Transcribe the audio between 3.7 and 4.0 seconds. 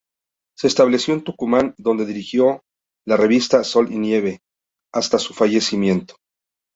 y